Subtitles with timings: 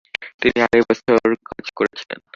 [0.41, 2.19] তিনি আড়াই বছর কাজ করেছিলেন।